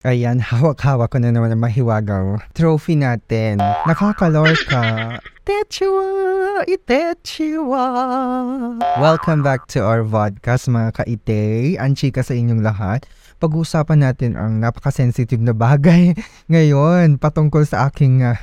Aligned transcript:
Ayan, 0.00 0.40
hawak-hawak 0.48 1.12
ko 1.12 1.20
na 1.20 1.28
naman 1.28 1.52
ang 1.52 1.60
mahiwagang 1.60 2.40
trophy 2.56 2.96
natin. 2.96 3.60
Nakakalorka. 3.84 5.20
Itechua! 5.44 6.64
Itechua! 6.64 7.84
Welcome 8.96 9.44
back 9.44 9.68
to 9.68 9.84
our 9.84 10.00
vodcast 10.00 10.72
mga 10.72 10.96
kaite. 10.96 11.76
Ang 11.76 12.00
chika 12.00 12.24
sa 12.24 12.32
inyong 12.32 12.64
lahat. 12.64 13.04
Pag-uusapan 13.44 14.00
natin 14.00 14.40
ang 14.40 14.56
napaka-sensitive 14.64 15.44
na 15.44 15.52
bagay 15.52 16.16
ngayon 16.52 17.20
patungkol 17.20 17.68
sa 17.68 17.92
aking 17.92 18.24
uh, 18.24 18.40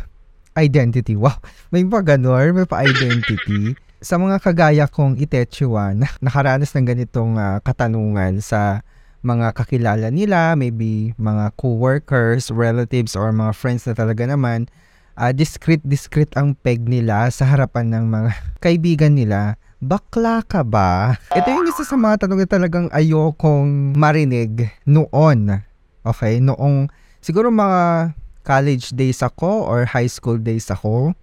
identity. 0.54 1.18
Wow, 1.18 1.42
may 1.74 1.82
pa 1.90 2.06
ganun, 2.06 2.54
may 2.54 2.70
pa-identity. 2.70 3.74
Sa 3.98 4.22
mga 4.22 4.46
kagaya 4.46 4.86
kong 4.86 5.18
Itechua 5.18 5.98
na 5.98 6.06
nakaranas 6.22 6.70
ng 6.78 6.86
ganitong 6.86 7.34
uh, 7.42 7.58
katanungan 7.66 8.46
sa 8.46 8.86
mga 9.26 9.54
kakilala 9.58 10.08
nila, 10.14 10.54
maybe 10.54 11.14
mga 11.18 11.54
co-workers, 11.58 12.54
relatives, 12.54 13.18
or 13.18 13.34
mga 13.34 13.54
friends 13.56 13.86
na 13.90 13.98
talaga 13.98 14.26
naman, 14.28 14.70
uh, 15.18 15.34
discreet-discreet 15.34 16.34
ang 16.38 16.54
peg 16.62 16.86
nila 16.86 17.28
sa 17.34 17.50
harapan 17.50 17.90
ng 17.94 18.06
mga 18.08 18.32
kaibigan 18.66 19.18
nila. 19.18 19.58
Bakla 19.78 20.42
ka 20.42 20.66
ba? 20.66 21.18
Ito 21.30 21.54
yung 21.54 21.70
isa 21.70 21.86
sa 21.86 21.94
mga 21.94 22.26
tanong 22.26 22.46
na 22.46 22.50
talagang 22.50 22.88
ayokong 22.90 23.94
marinig 23.94 24.74
noon. 24.90 25.62
Okay? 26.02 26.42
Noong 26.42 26.90
siguro 27.22 27.54
mga 27.54 28.14
college 28.42 28.96
days 28.98 29.22
ako 29.22 29.70
or 29.70 29.86
high 29.86 30.10
school 30.10 30.42
days 30.42 30.74
ako. 30.74 31.14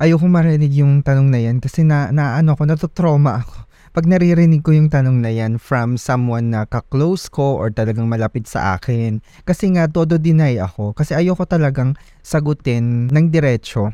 Ayokong 0.00 0.32
marinig 0.32 0.74
yung 0.74 1.04
tanong 1.04 1.28
na 1.28 1.38
yan 1.38 1.62
kasi 1.62 1.86
na, 1.86 2.10
na 2.10 2.40
ano 2.40 2.56
ko, 2.58 2.66
natutrauma 2.66 3.44
ako 3.46 3.69
pag 3.90 4.06
naririnig 4.06 4.62
ko 4.62 4.70
yung 4.70 4.86
tanong 4.86 5.18
na 5.18 5.34
yan 5.34 5.58
from 5.58 5.98
someone 5.98 6.54
na 6.54 6.62
ka-close 6.62 7.26
ko 7.26 7.58
or 7.58 7.74
talagang 7.74 8.06
malapit 8.06 8.46
sa 8.46 8.78
akin. 8.78 9.18
Kasi 9.42 9.74
nga, 9.74 9.90
todo 9.90 10.14
deny 10.14 10.62
ako. 10.62 10.94
Kasi 10.94 11.18
ayoko 11.18 11.42
talagang 11.42 11.98
sagutin 12.22 13.10
ng 13.10 13.26
diretso 13.34 13.90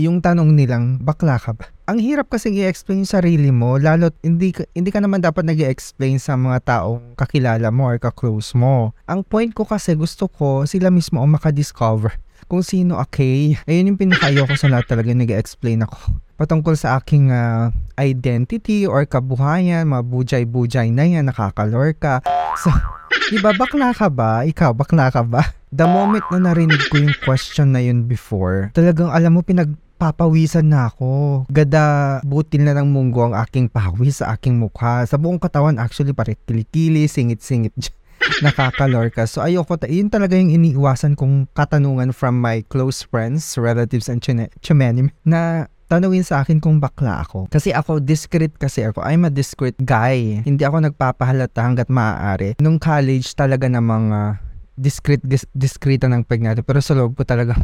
yung 0.00 0.24
tanong 0.24 0.56
nilang, 0.56 0.96
bakla 1.04 1.36
ka 1.36 1.52
ba? 1.52 1.68
Ang 1.84 2.00
hirap 2.00 2.32
kasi 2.32 2.48
i-explain 2.54 3.04
sarili 3.04 3.52
mo, 3.52 3.76
lalo 3.76 4.08
hindi, 4.24 4.56
hindi 4.72 4.90
ka 4.90 5.04
naman 5.04 5.20
dapat 5.20 5.44
nag 5.44 5.60
explain 5.60 6.16
sa 6.16 6.38
mga 6.40 6.64
taong 6.64 7.18
kakilala 7.18 7.68
mo 7.68 7.92
or 7.92 8.00
ka-close 8.00 8.56
mo. 8.56 8.96
Ang 9.04 9.26
point 9.26 9.52
ko 9.52 9.68
kasi 9.68 9.92
gusto 9.92 10.30
ko 10.30 10.64
sila 10.64 10.88
mismo 10.88 11.20
ang 11.20 11.36
makadiscover 11.36 12.16
kung 12.48 12.64
sino 12.64 12.98
okay. 12.98 13.54
Ayun 13.68 13.94
yung 13.94 14.00
pinakayo 14.00 14.48
ko 14.48 14.56
sa 14.56 14.66
lahat 14.72 14.90
talaga 14.90 15.12
nag 15.12 15.30
explain 15.30 15.84
ako 15.84 16.18
patungkol 16.40 16.72
sa 16.72 16.96
aking 16.96 17.28
uh, 17.28 17.68
identity 18.00 18.88
or 18.88 19.04
kabuhayan, 19.04 19.84
mga 19.84 20.04
bujay-bujay 20.08 20.88
na 20.88 21.04
yan, 21.04 21.28
nakakalor 21.28 21.92
ka. 21.92 22.24
So, 22.56 22.72
diba, 23.28 23.52
bakla 23.52 23.92
ka 23.92 24.08
ba? 24.08 24.48
Ikaw, 24.48 24.72
bakla 24.72 25.12
ka 25.12 25.20
ba? 25.20 25.52
The 25.68 25.84
moment 25.84 26.24
na 26.32 26.50
narinig 26.50 26.80
ko 26.88 26.96
yung 26.96 27.12
question 27.28 27.76
na 27.76 27.84
yun 27.84 28.08
before, 28.08 28.72
talagang 28.72 29.12
alam 29.12 29.36
mo, 29.36 29.44
pinagpapawisan 30.00 30.64
na 30.64 30.88
ako. 30.88 31.44
Gada 31.52 32.18
butil 32.24 32.64
na 32.64 32.72
ng 32.72 32.88
munggo 32.88 33.28
ang 33.28 33.36
aking 33.36 33.68
pawis 33.68 34.24
sa 34.24 34.32
aking 34.32 34.56
mukha. 34.56 35.04
Sa 35.04 35.20
buong 35.20 35.36
katawan, 35.36 35.76
actually, 35.76 36.16
pare 36.16 36.40
kilikili, 36.48 37.04
singit-singit 37.04 37.76
nakakalor 38.44 39.12
ka. 39.12 39.28
So 39.28 39.44
ayoko, 39.44 39.76
ta- 39.76 39.92
yun 39.92 40.08
talaga 40.08 40.40
yung 40.40 40.48
iniiwasan 40.56 41.20
kong 41.20 41.52
katanungan 41.52 42.16
from 42.16 42.40
my 42.40 42.64
close 42.72 43.04
friends, 43.04 43.44
relatives, 43.60 44.08
and 44.08 44.24
chumenim 44.64 45.12
na 45.28 45.68
tanungin 45.92 46.24
sa 46.24 46.40
akin 46.40 46.64
kung 46.64 46.80
bakla 46.80 47.20
ako. 47.20 47.52
Kasi 47.52 47.76
ako, 47.76 48.00
discreet 48.00 48.56
kasi 48.56 48.88
ako. 48.88 49.04
I'm 49.04 49.28
a 49.28 49.32
discreet 49.32 49.76
guy. 49.84 50.40
Hindi 50.40 50.64
ako 50.64 50.88
nagpapahalata 50.88 51.60
hanggat 51.60 51.88
maaari. 51.92 52.56
Nung 52.62 52.80
college, 52.80 53.36
talaga 53.36 53.68
namang 53.68 54.14
uh, 54.14 54.32
discreet, 54.80 55.20
dis- 55.20 55.48
discreet 55.52 56.04
ng 56.04 56.24
peg 56.24 56.40
natin. 56.40 56.64
Pero 56.64 56.78
sa 56.80 56.94
loob 56.94 57.18
ko 57.18 57.26
talaga, 57.26 57.58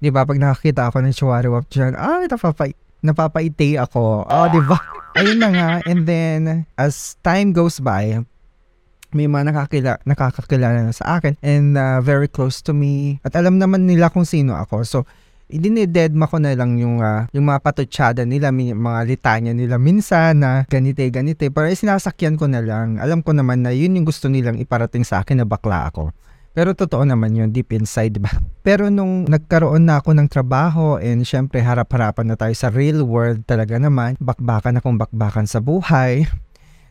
di 0.00 0.08
ba, 0.12 0.28
pag 0.28 0.36
nakakita 0.36 0.88
ako 0.88 1.04
ng 1.04 1.14
chihuahua 1.14 1.60
dyan, 1.68 1.92
ay, 1.96 2.28
napapay, 2.28 2.70
napapaitay 3.00 3.80
ako. 3.80 4.24
Oh, 4.28 4.46
di 4.52 4.60
ba? 4.64 4.78
Ayun 5.18 5.40
na 5.40 5.48
nga. 5.48 5.70
And 5.88 6.04
then, 6.04 6.68
as 6.76 7.16
time 7.24 7.56
goes 7.56 7.80
by, 7.80 8.20
may 9.16 9.24
mga 9.24 9.48
nakakila, 9.48 9.96
nakakakilala 10.04 10.84
na 10.84 10.92
sa 10.92 11.16
akin 11.16 11.40
and 11.40 11.80
uh, 11.80 12.04
very 12.04 12.28
close 12.28 12.60
to 12.60 12.76
me. 12.76 13.16
At 13.24 13.32
alam 13.32 13.56
naman 13.56 13.88
nila 13.88 14.12
kung 14.12 14.28
sino 14.28 14.52
ako. 14.52 14.84
So, 14.84 14.98
dinidedma 15.46 16.26
ko 16.26 16.42
na 16.42 16.52
lang 16.52 16.76
yung, 16.76 17.00
uh, 17.00 17.30
yung 17.30 17.48
mga 17.48 17.62
patutsada 17.62 18.28
nila, 18.28 18.50
mga 18.52 19.00
litanya 19.06 19.52
nila 19.54 19.78
minsan 19.78 20.42
na 20.42 20.66
ganite, 20.68 21.06
ganite. 21.08 21.48
Pero 21.48 21.70
sinasakyan 21.70 22.36
ko 22.36 22.50
na 22.50 22.60
lang. 22.60 22.98
Alam 22.98 23.22
ko 23.24 23.32
naman 23.32 23.62
na 23.62 23.70
yun 23.72 23.94
yung 23.96 24.04
gusto 24.04 24.26
nilang 24.26 24.58
iparating 24.58 25.06
sa 25.06 25.22
akin 25.22 25.40
na 25.42 25.46
bakla 25.48 25.88
ako. 25.88 26.10
Pero 26.56 26.72
totoo 26.72 27.04
naman 27.04 27.36
yun, 27.36 27.52
deep 27.52 27.68
inside, 27.76 28.16
ba? 28.16 28.32
Pero 28.66 28.88
nung 28.88 29.28
nagkaroon 29.28 29.84
na 29.84 30.00
ako 30.00 30.16
ng 30.16 30.28
trabaho 30.32 30.96
and 30.96 31.28
syempre 31.28 31.60
harap-harapan 31.60 32.32
na 32.32 32.36
tayo 32.40 32.56
sa 32.56 32.72
real 32.72 33.04
world 33.04 33.44
talaga 33.44 33.76
naman, 33.76 34.16
bakbakan 34.16 34.80
akong 34.80 34.96
bakbakan 34.96 35.44
sa 35.44 35.60
buhay. 35.60 36.24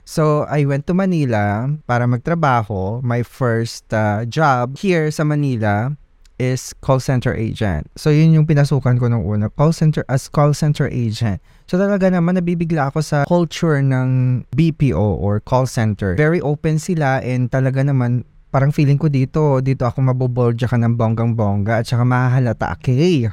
So, 0.06 0.46
I 0.46 0.70
went 0.70 0.86
to 0.86 0.94
Manila 0.94 1.66
para 1.90 2.06
magtrabaho. 2.06 3.02
My 3.02 3.26
first 3.26 3.90
uh, 3.90 4.22
job 4.30 4.78
here 4.78 5.09
sa 5.09 5.26
Manila 5.26 5.97
is 6.38 6.78
call 6.86 7.02
center 7.02 7.34
agent. 7.34 7.90
So, 7.97 8.14
yun 8.14 8.38
yung 8.38 8.46
pinasukan 8.46 9.02
ko 9.02 9.09
nung 9.09 9.26
una. 9.26 9.50
Call 9.50 9.74
center, 9.74 10.06
as 10.06 10.30
call 10.30 10.53
center 10.53 10.86
agent. 10.94 11.42
So, 11.66 11.82
talaga 11.82 12.14
naman, 12.14 12.38
nabibigla 12.38 12.94
ako 12.94 13.02
sa 13.02 13.26
culture 13.26 13.82
ng 13.82 14.46
BPO 14.53 15.18
or 15.18 15.42
call 15.42 15.66
center. 15.66 16.14
Very 16.14 16.38
open 16.38 16.78
sila 16.78 17.26
and 17.26 17.50
talaga 17.50 17.82
naman, 17.82 18.30
parang 18.50 18.72
feeling 18.72 18.98
ko 19.00 19.12
dito, 19.12 19.60
dito 19.60 19.84
ako 19.86 20.14
maboboldya 20.14 20.70
ka 20.70 20.78
ng 20.80 20.96
bonggang-bongga 20.96 21.82
at 21.82 21.86
saka 21.86 22.04
mahahalata, 22.08 22.74
okay. 22.76 23.28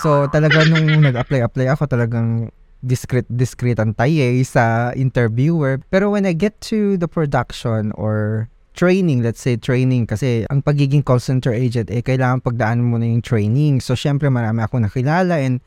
So, 0.00 0.26
talaga 0.32 0.64
nung 0.64 1.04
nag-apply-apply 1.04 1.66
ako, 1.76 1.84
talagang 1.86 2.48
discreet 2.82 3.30
discreet 3.30 3.78
ang 3.78 3.94
taye 3.94 4.42
sa 4.42 4.90
interviewer. 4.98 5.78
Pero 5.88 6.10
when 6.10 6.26
I 6.26 6.34
get 6.34 6.58
to 6.66 6.98
the 6.98 7.06
production 7.06 7.94
or 7.94 8.48
training, 8.74 9.22
let's 9.22 9.38
say 9.38 9.54
training, 9.54 10.10
kasi 10.10 10.48
ang 10.50 10.64
pagiging 10.66 11.06
call 11.06 11.22
center 11.22 11.54
agent, 11.54 11.92
eh, 11.92 12.02
kailangan 12.02 12.42
pagdaan 12.42 12.82
mo 12.82 12.98
na 12.98 13.06
yung 13.06 13.22
training. 13.22 13.78
So, 13.78 13.94
syempre, 13.94 14.32
marami 14.32 14.64
ako 14.66 14.82
nakilala 14.82 15.38
and 15.38 15.62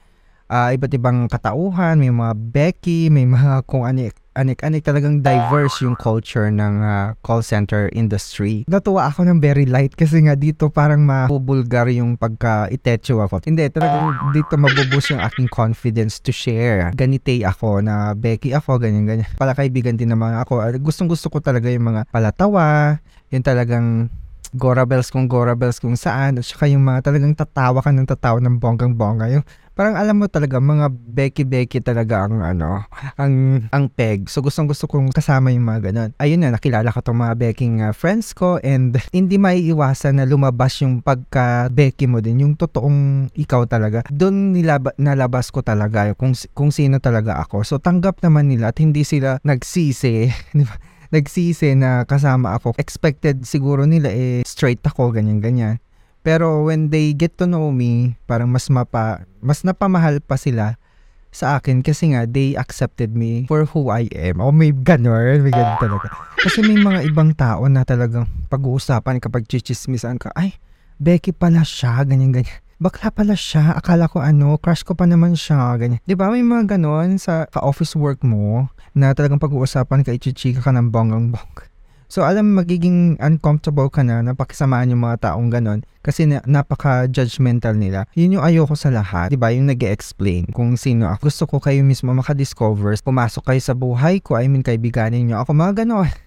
uh, 0.49 0.73
iba't 0.73 0.91
ibang 0.91 1.29
katauhan, 1.31 2.01
may 2.01 2.11
mga 2.11 2.33
Becky, 2.51 3.07
may 3.13 3.29
mga 3.29 3.63
kung 3.69 3.85
ano 3.87 4.11
anik-anik 4.35 4.83
talagang 4.83 5.23
diverse 5.23 5.81
yung 5.81 5.95
culture 5.95 6.51
ng 6.51 6.83
uh, 6.83 7.15
call 7.23 7.39
center 7.39 7.87
industry. 7.95 8.67
Natuwa 8.67 9.07
ako 9.07 9.23
ng 9.25 9.39
very 9.39 9.63
light 9.63 9.95
kasi 9.95 10.21
nga 10.27 10.35
dito 10.35 10.67
parang 10.67 11.01
mabubulgar 11.07 11.87
yung 11.89 12.19
pagka-itecho 12.19 13.23
ako. 13.23 13.41
Hindi, 13.47 13.71
talagang 13.71 14.35
dito 14.35 14.59
mabubus 14.59 15.09
yung 15.09 15.23
aking 15.23 15.47
confidence 15.47 16.19
to 16.19 16.35
share. 16.35 16.91
Ganite 16.91 17.41
ako 17.47 17.79
na 17.79 18.11
Becky 18.13 18.51
ako, 18.51 18.77
ganyan-ganyan. 18.77 19.31
Pala 19.39 19.55
kaibigan 19.55 19.95
din 19.95 20.11
naman 20.11 20.35
ako. 20.35 20.59
Gustong 20.83 21.07
gusto 21.07 21.31
ko 21.31 21.39
talaga 21.39 21.71
yung 21.71 21.95
mga 21.95 22.11
palatawa, 22.11 22.99
yung 23.31 23.41
talagang 23.41 24.11
Gora 24.55 24.87
Bells 24.87 25.11
kung 25.11 25.27
Gora 25.27 25.53
Bells 25.53 25.83
kung 25.83 25.99
saan, 25.99 26.39
at 26.39 26.47
saka 26.47 26.71
yung 26.71 26.87
mga 26.87 27.11
talagang 27.11 27.35
tatawa 27.35 27.83
ka 27.83 27.91
ng 27.91 28.07
tatawa 28.07 28.39
ng 28.39 28.55
bonggang-bongga. 28.57 29.27
Yung 29.35 29.45
parang 29.75 29.99
alam 29.99 30.15
mo 30.15 30.31
talaga, 30.31 30.57
mga 30.63 30.87
Becky-Becky 30.89 31.83
talaga 31.83 32.23
ang 32.23 32.39
ano, 32.39 32.87
ang, 33.19 33.67
ang 33.69 33.85
peg. 33.91 34.31
So 34.31 34.39
gustong 34.39 34.71
gusto 34.71 34.87
kong 34.87 35.11
kasama 35.11 35.51
yung 35.51 35.67
mga 35.67 35.91
ganun. 35.91 36.09
Ayun 36.17 36.39
na, 36.39 36.55
nakilala 36.55 36.87
ko 36.95 37.03
tong 37.03 37.19
mga 37.19 37.35
Becking 37.35 37.83
uh, 37.83 37.91
friends 37.91 38.31
ko 38.31 38.57
and 38.63 38.95
hindi 39.11 39.35
maiiwasan 39.35 40.23
na 40.23 40.25
lumabas 40.25 40.79
yung 40.79 41.03
pagka-Becky 41.03 42.07
mo 42.07 42.23
din, 42.23 42.47
yung 42.47 42.55
totoong 42.55 43.29
ikaw 43.35 43.67
talaga. 43.67 44.07
Doon 44.07 44.55
nilaba, 44.55 44.95
nalabas 44.95 45.51
ko 45.51 45.59
talaga 45.59 46.15
kung, 46.15 46.31
kung 46.55 46.71
sino 46.71 47.03
talaga 47.03 47.43
ako. 47.43 47.67
So 47.67 47.75
tanggap 47.77 48.23
naman 48.23 48.47
nila 48.47 48.71
at 48.71 48.79
hindi 48.79 49.03
sila 49.03 49.43
nagsisi. 49.43 50.31
Di 50.57 50.63
ba? 50.63 50.94
Nagsisi 51.09 51.73
na 51.77 52.05
kasama 52.05 52.57
ako. 52.57 52.77
Expected 52.77 53.45
siguro 53.45 53.85
nila 53.85 54.09
eh 54.09 54.41
straight 54.45 54.81
ako, 54.85 55.13
ganyan-ganyan. 55.13 55.81
Pero 56.25 56.65
when 56.65 56.89
they 56.89 57.13
get 57.13 57.37
to 57.37 57.45
know 57.45 57.69
me, 57.69 58.17
parang 58.25 58.49
mas 58.49 58.65
mapa, 58.73 59.29
mas 59.45 59.61
napamahal 59.61 60.17
pa 60.25 60.41
sila 60.41 60.81
sa 61.29 61.59
akin 61.59 61.85
kasi 61.85 62.15
nga 62.15 62.25
they 62.25 62.57
accepted 62.57 63.13
me 63.13 63.45
for 63.45 63.69
who 63.69 63.93
I 63.93 64.09
am. 64.15 64.41
O 64.41 64.49
oh, 64.49 64.53
may 64.55 64.73
ganon, 64.73 65.45
may 65.45 65.53
ganon 65.53 65.77
talaga. 65.77 66.09
Kasi 66.41 66.65
may 66.65 66.81
mga 66.81 67.05
ibang 67.05 67.37
tao 67.37 67.69
na 67.69 67.85
talagang 67.85 68.25
pag-uusapan 68.49 69.21
kapag 69.21 69.45
chichismisan 69.45 70.17
ka, 70.17 70.33
ay, 70.33 70.57
Becky 70.95 71.35
pala 71.35 71.61
siya, 71.61 72.01
ganyan-ganyan 72.07 72.64
bakla 72.79 73.11
pala 73.11 73.35
siya. 73.35 73.75
Akala 73.75 74.11
ko 74.11 74.19
ano, 74.19 74.59
crush 74.59 74.83
ko 74.83 74.93
pa 74.93 75.07
naman 75.07 75.35
siya. 75.37 75.75
Ganyan. 75.79 76.01
Di 76.03 76.15
ba 76.15 76.31
may 76.31 76.43
mga 76.43 76.75
ganon 76.75 77.17
sa 77.17 77.47
ka-office 77.49 77.95
work 77.95 78.21
mo 78.23 78.67
na 78.95 79.11
talagang 79.11 79.39
pag-uusapan 79.39 80.03
ka, 80.03 80.15
ichichika 80.15 80.63
ka 80.63 80.71
ng 80.71 80.91
bonggang-bong. 80.91 81.55
So 82.05 82.21
alam 82.21 82.53
magiging 82.53 83.17
uncomfortable 83.17 83.89
ka 83.89 84.05
na 84.05 84.21
napakisamaan 84.21 84.93
yung 84.93 85.03
mga 85.03 85.25
taong 85.25 85.49
ganon 85.49 85.81
kasi 86.05 86.29
na, 86.29 86.37
napaka-judgmental 86.45 87.73
nila. 87.73 88.05
Yun 88.13 88.37
yung 88.37 88.45
ayoko 88.45 88.77
sa 88.77 88.93
lahat, 88.93 89.33
'di 89.33 89.41
ba? 89.41 89.49
Yung 89.49 89.65
nag 89.65 89.81
explain 89.81 90.45
kung 90.53 90.77
sino 90.77 91.09
ako. 91.09 91.27
Gusto 91.27 91.43
ko 91.49 91.57
kayo 91.57 91.81
mismo 91.81 92.13
maka-discover, 92.13 92.93
pumasok 93.01 93.49
kayo 93.49 93.59
sa 93.59 93.73
buhay 93.73 94.21
ko, 94.21 94.37
I 94.37 94.45
mean 94.45 94.61
kaibiganin 94.61 95.27
niyo 95.27 95.41
ako 95.41 95.57
mga 95.57 95.83
ganon. 95.83 96.07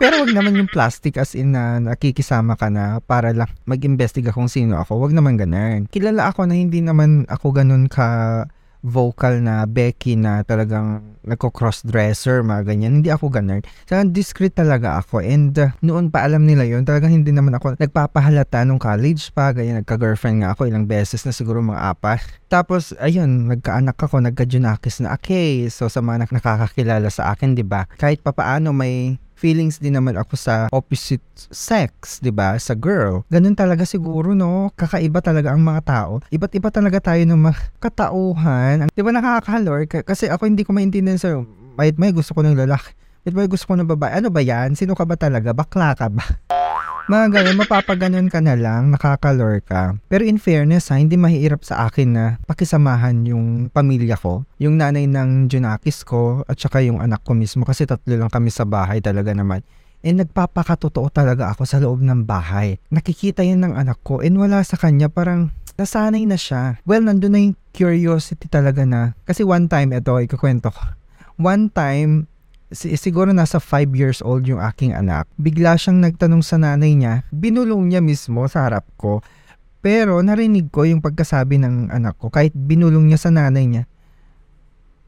Pero 0.00 0.24
wag 0.24 0.32
naman 0.32 0.56
yung 0.56 0.70
plastic 0.70 1.20
as 1.20 1.36
in 1.36 1.52
na 1.52 1.82
nakikisama 1.82 2.56
ka 2.56 2.72
na 2.72 3.02
para 3.04 3.32
lang 3.36 3.50
mag-investiga 3.68 4.32
kung 4.32 4.48
sino 4.48 4.80
ako. 4.80 5.02
Wag 5.02 5.12
naman 5.12 5.36
ganun. 5.36 5.90
Kilala 5.90 6.32
ako 6.32 6.48
na 6.48 6.56
hindi 6.56 6.80
naman 6.80 7.28
ako 7.28 7.46
ganun 7.52 7.86
ka 7.90 8.44
vocal 8.86 9.42
na 9.42 9.66
Becky 9.66 10.14
na 10.14 10.46
talagang 10.46 11.02
nagko-cross-dresser, 11.26 12.46
mga 12.46 12.62
ganyan. 12.70 13.02
Hindi 13.02 13.10
ako 13.10 13.34
ganun. 13.34 13.66
Talagang 13.90 14.14
discreet 14.14 14.54
talaga 14.54 15.02
ako. 15.02 15.26
And 15.26 15.50
uh, 15.58 15.74
noon 15.82 16.14
pa 16.14 16.22
alam 16.22 16.46
nila 16.46 16.62
yon 16.62 16.86
talagang 16.86 17.10
hindi 17.10 17.34
naman 17.34 17.58
ako 17.58 17.74
nagpapahalata 17.82 18.62
nung 18.62 18.78
college 18.78 19.34
pa. 19.34 19.50
Ganyan, 19.50 19.82
nagka-girlfriend 19.82 20.46
nga 20.46 20.54
ako 20.54 20.70
ilang 20.70 20.86
beses 20.86 21.26
na 21.26 21.34
siguro 21.34 21.58
mga 21.58 21.82
apat. 21.98 22.22
Tapos, 22.46 22.94
ayun, 23.02 23.50
nagkaanak 23.50 23.98
ako, 23.98 24.22
nagka-junakis 24.22 25.02
na, 25.02 25.18
okay. 25.18 25.66
So, 25.66 25.90
sa 25.90 25.98
mga 25.98 26.30
nakakakilala 26.30 27.10
sa 27.10 27.34
akin, 27.34 27.58
di 27.58 27.66
ba? 27.66 27.90
Kahit 27.98 28.22
papaano 28.22 28.70
may 28.70 29.18
feelings 29.36 29.78
din 29.78 29.94
naman 29.94 30.16
ako 30.16 30.34
sa 30.34 30.66
opposite 30.72 31.22
sex, 31.52 32.18
'di 32.24 32.32
ba? 32.32 32.56
Sa 32.56 32.72
girl. 32.72 33.22
Ganun 33.28 33.54
talaga 33.54 33.84
siguro, 33.84 34.32
no? 34.32 34.72
Kakaiba 34.74 35.20
talaga 35.20 35.52
ang 35.52 35.62
mga 35.62 35.82
tao. 35.84 36.12
Iba't 36.32 36.52
iba 36.56 36.72
talaga 36.72 36.98
tayo 37.12 37.22
ng 37.28 37.38
mga 37.38 37.60
katauhan. 37.78 38.88
'Di 38.90 39.02
ba 39.04 39.12
nakakalor? 39.12 39.84
Kasi 39.86 40.32
ako 40.32 40.48
hindi 40.48 40.64
ko 40.64 40.72
maintindihan 40.72 41.20
sa 41.20 41.36
may 41.76 41.92
may 41.94 42.10
gusto 42.10 42.32
ko 42.32 42.40
ng 42.40 42.56
lalaki. 42.56 42.96
May 43.28 43.50
gusto 43.50 43.68
ko 43.68 43.74
ng 43.76 43.90
babae. 43.90 44.16
Ano 44.16 44.32
ba 44.32 44.40
'yan? 44.40 44.72
Sino 44.74 44.96
ka 44.96 45.04
ba 45.04 45.20
talaga? 45.20 45.52
Bakla 45.52 45.92
ka 45.94 46.08
ba? 46.08 46.24
Mga 47.06 47.38
ganun, 47.38 47.62
mapapaganon 47.62 48.26
ka 48.26 48.42
na 48.42 48.58
lang, 48.58 48.90
nakakalor 48.90 49.62
ka. 49.62 49.94
Pero 50.10 50.26
in 50.26 50.42
fairness 50.42 50.90
ha, 50.90 50.98
hindi 50.98 51.14
mahirap 51.14 51.62
sa 51.62 51.86
akin 51.86 52.08
na 52.10 52.24
pakisamahan 52.50 53.22
yung 53.30 53.70
pamilya 53.70 54.18
ko. 54.18 54.42
Yung 54.58 54.74
nanay 54.74 55.06
ng 55.06 55.46
Junakis 55.46 56.02
ko 56.02 56.42
at 56.50 56.58
saka 56.58 56.82
yung 56.82 56.98
anak 56.98 57.22
ko 57.22 57.38
mismo 57.38 57.62
kasi 57.62 57.86
tatlo 57.86 58.10
lang 58.10 58.26
kami 58.26 58.50
sa 58.50 58.66
bahay 58.66 58.98
talaga 58.98 59.30
naman. 59.30 59.62
And 60.02 60.18
nagpapakatotoo 60.18 61.06
talaga 61.14 61.54
ako 61.54 61.62
sa 61.62 61.78
loob 61.78 62.02
ng 62.02 62.26
bahay. 62.26 62.82
Nakikita 62.90 63.46
yan 63.46 63.62
ng 63.62 63.78
anak 63.78 64.02
ko 64.02 64.18
and 64.18 64.34
wala 64.34 64.66
sa 64.66 64.74
kanya 64.74 65.06
parang 65.06 65.54
nasanay 65.78 66.26
na 66.26 66.34
siya. 66.34 66.82
Well, 66.82 67.06
nandun 67.06 67.30
na 67.30 67.38
yung 67.38 67.54
curiosity 67.70 68.50
talaga 68.50 68.82
na. 68.82 69.14
Kasi 69.22 69.46
one 69.46 69.70
time, 69.70 69.94
ito, 69.94 70.10
ikukwento 70.18 70.74
ko. 70.74 70.82
One 71.38 71.70
time, 71.70 72.26
siguro 72.74 73.30
nasa 73.30 73.62
5 73.62 73.94
years 73.94 74.18
old 74.22 74.46
yung 74.50 74.58
aking 74.58 74.90
anak. 74.90 75.30
Bigla 75.38 75.78
siyang 75.78 76.02
nagtanong 76.02 76.42
sa 76.42 76.58
nanay 76.58 76.98
niya, 76.98 77.22
binulong 77.30 77.90
niya 77.90 78.02
mismo 78.02 78.42
sa 78.50 78.66
harap 78.66 78.86
ko. 78.98 79.22
Pero 79.86 80.18
narinig 80.18 80.66
ko 80.74 80.82
yung 80.82 80.98
pagkasabi 80.98 81.62
ng 81.62 81.94
anak 81.94 82.18
ko 82.18 82.26
kahit 82.26 82.50
binulong 82.50 83.06
niya 83.06 83.22
sa 83.22 83.30
nanay 83.30 83.70
niya. 83.70 83.84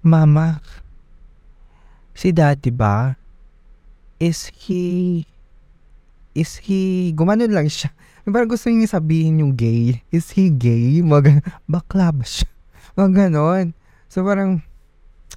Mama, 0.07 0.63
si 2.15 2.31
daddy 2.31 2.71
ba? 2.71 3.19
Is 4.23 4.55
he... 4.55 5.27
Is 6.39 6.63
he... 6.63 7.11
Gumanon 7.19 7.51
lang 7.51 7.67
siya. 7.67 7.91
Parang 8.29 8.47
gusto 8.47 8.71
niya 8.71 9.01
sabihin 9.01 9.43
yung 9.43 9.57
gay. 9.57 9.99
Is 10.15 10.31
he 10.37 10.53
gay? 10.53 11.01
Mag, 11.03 11.43
bakla 11.67 12.15
ba 12.15 12.23
siya? 12.23 12.47
Mag 12.95 13.11
ganon. 13.17 13.75
So 14.07 14.23
parang 14.23 14.63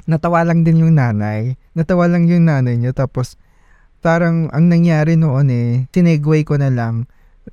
natawa 0.05 0.45
lang 0.45 0.61
din 0.61 0.85
yung 0.85 0.93
nanay. 0.99 1.57
Natawa 1.77 2.07
lang 2.11 2.27
yung 2.27 2.47
nanay 2.47 2.75
niya. 2.75 2.91
Tapos, 2.91 3.39
parang 4.01 4.49
ang 4.51 4.67
nangyari 4.67 5.15
noon 5.15 5.47
eh, 5.53 5.69
sinegway 5.93 6.43
ko 6.43 6.57
na 6.57 6.73
lang. 6.73 7.07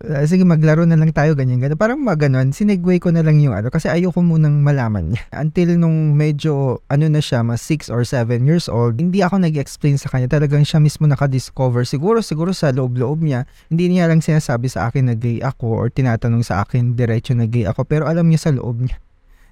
Uh, 0.04 0.20
sige, 0.28 0.44
maglaro 0.44 0.84
na 0.84 1.00
lang 1.00 1.08
tayo, 1.16 1.32
ganyan, 1.32 1.64
ganyan. 1.64 1.80
Parang 1.80 1.96
maganon, 1.96 2.52
sinegway 2.52 3.00
ko 3.00 3.08
na 3.08 3.24
lang 3.24 3.40
yung 3.40 3.56
ano. 3.56 3.72
Kasi 3.72 3.88
ayoko 3.88 4.20
munang 4.20 4.60
malaman 4.60 5.16
niya. 5.16 5.22
Until 5.42 5.80
nung 5.80 6.12
medyo, 6.12 6.84
ano 6.92 7.08
na 7.08 7.24
siya, 7.24 7.40
mas 7.40 7.64
6 7.64 7.88
or 7.88 8.04
7 8.04 8.44
years 8.44 8.68
old, 8.68 9.00
hindi 9.00 9.24
ako 9.24 9.40
nag-explain 9.40 9.96
sa 9.96 10.12
kanya. 10.12 10.28
Talagang 10.28 10.66
siya 10.66 10.76
mismo 10.82 11.08
nakadiscover. 11.08 11.88
Siguro, 11.88 12.20
siguro 12.20 12.52
sa 12.52 12.68
loob-loob 12.68 13.24
niya, 13.24 13.48
hindi 13.72 13.96
niya 13.96 14.12
lang 14.12 14.20
sinasabi 14.20 14.68
sa 14.68 14.92
akin 14.92 15.08
na 15.08 15.14
gay 15.16 15.40
ako 15.40 15.66
or 15.72 15.86
tinatanong 15.88 16.44
sa 16.44 16.66
akin 16.66 16.92
diretso 16.98 17.32
na 17.32 17.48
gay 17.48 17.64
ako. 17.64 17.88
Pero 17.88 18.04
alam 18.04 18.28
niya 18.28 18.48
sa 18.48 18.52
loob 18.52 18.84
niya 18.84 19.00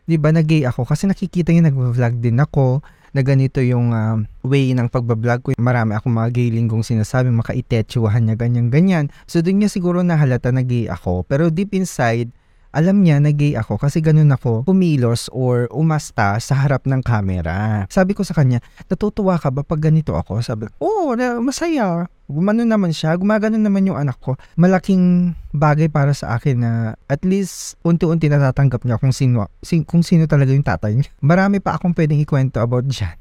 'di 0.06 0.16
ba, 0.22 0.30
nag-gay 0.30 0.62
ako 0.64 0.86
kasi 0.86 1.10
nakikita 1.10 1.50
niya 1.50 1.66
nag-vlog 1.68 2.22
din 2.22 2.38
ako 2.38 2.80
na 3.14 3.20
ganito 3.22 3.62
yung 3.62 3.94
uh, 3.94 4.22
way 4.42 4.72
ng 4.72 4.88
pagbablog 4.88 5.40
ko. 5.42 5.48
Marami 5.58 5.94
akong 5.94 6.14
mga 6.14 6.30
gay 6.32 6.48
linggong 6.50 6.82
sinasabi, 6.82 7.30
makaitetsuhan 7.30 8.26
niya, 8.26 8.36
ganyan-ganyan. 8.38 9.12
So, 9.28 9.42
doon 9.42 9.62
niya 9.62 9.70
siguro 9.70 10.00
nahalata 10.00 10.50
na 10.50 10.64
gay 10.64 10.90
ako. 10.90 11.26
Pero 11.26 11.50
deep 11.52 11.76
inside, 11.76 12.32
alam 12.76 13.00
niya 13.00 13.16
na 13.24 13.32
gay 13.32 13.56
ako 13.56 13.80
kasi 13.80 14.04
ganun 14.04 14.28
ako 14.36 14.68
pumilos 14.68 15.32
or 15.32 15.64
umasta 15.72 16.36
sa 16.36 16.54
harap 16.60 16.84
ng 16.84 17.00
camera. 17.00 17.88
Sabi 17.88 18.12
ko 18.12 18.20
sa 18.20 18.36
kanya, 18.36 18.60
natutuwa 18.84 19.40
ka 19.40 19.48
ba 19.48 19.64
pag 19.64 19.80
ganito 19.80 20.12
ako? 20.12 20.44
Sabi, 20.44 20.68
oo, 20.84 21.16
oh, 21.16 21.40
masaya. 21.40 22.04
Gumano 22.26 22.66
naman 22.66 22.90
siya, 22.90 23.14
gumagano 23.14 23.56
naman 23.58 23.86
yung 23.86 23.98
anak 23.98 24.18
ko. 24.18 24.34
Malaking 24.58 25.34
bagay 25.54 25.86
para 25.86 26.10
sa 26.12 26.34
akin 26.36 26.56
na 26.60 26.72
at 27.06 27.22
least 27.22 27.78
unti-unti 27.86 28.26
natatanggap 28.26 28.82
niya 28.82 28.98
kung 28.98 29.14
sino, 29.14 29.46
kung 29.86 30.02
sino 30.02 30.26
talaga 30.26 30.50
yung 30.50 30.66
tatay 30.66 30.98
niya. 30.98 31.10
Marami 31.24 31.62
pa 31.62 31.78
akong 31.78 31.94
pwedeng 31.94 32.22
ikwento 32.22 32.58
about 32.58 32.86
dyan 32.86 33.14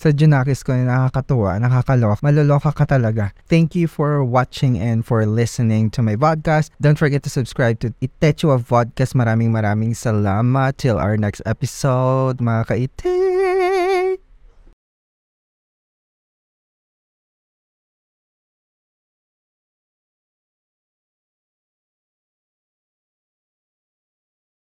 sa 0.00 0.16
Junakis 0.16 0.64
ko 0.64 0.72
na 0.72 0.88
nakakatuwa, 0.88 1.60
nakakaloka, 1.60 2.24
maloloka 2.24 2.72
ka 2.72 2.88
talaga. 2.88 3.36
Thank 3.52 3.76
you 3.76 3.84
for 3.84 4.24
watching 4.24 4.80
and 4.80 5.04
for 5.04 5.28
listening 5.28 5.92
to 5.92 6.00
my 6.00 6.16
podcast. 6.16 6.72
Don't 6.80 6.96
forget 6.96 7.20
to 7.28 7.30
subscribe 7.30 7.76
to 7.84 7.92
Itechua 8.00 8.64
Vodcast. 8.64 9.12
Maraming 9.12 9.52
maraming 9.52 9.92
salamat. 9.92 10.80
Till 10.80 10.96
our 10.96 11.20
next 11.20 11.44
episode, 11.44 12.40
mga 12.40 12.62
kaitin! 12.72 13.29